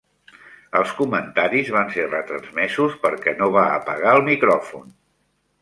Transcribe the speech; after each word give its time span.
Els 0.79 0.93
comentaris 1.01 1.69
van 1.75 1.93
ser 1.97 2.07
retransmesos 2.07 2.97
perquè 3.07 3.37
no 3.43 3.53
va 3.59 3.67
apagar 3.77 4.19
el 4.21 4.27
micròfon. 4.31 4.91